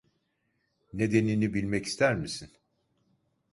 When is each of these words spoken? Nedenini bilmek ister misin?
Nedenini 0.93 1.53
bilmek 1.53 1.85
ister 1.85 2.15
misin? 2.15 2.49